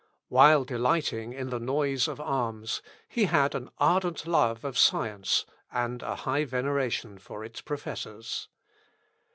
While 0.29 0.63
delighting 0.63 1.31
in 1.31 1.51
the 1.51 1.59
noise 1.59 2.07
of 2.07 2.19
arms, 2.19 2.81
he 3.07 3.25
had 3.25 3.53
an 3.53 3.69
ardent 3.77 4.25
love 4.25 4.65
of 4.65 4.75
science, 4.75 5.45
and 5.71 6.01
a 6.01 6.15
high 6.15 6.43
veneration 6.45 7.19
for 7.19 7.43
its 7.45 7.61
professors. 7.61 8.47